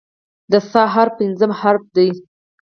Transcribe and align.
د 0.51 0.53
"ث" 0.69 0.71
حرف 0.93 1.13
پنځم 1.19 1.51
حرف 1.61 1.83
دی. 1.95 2.09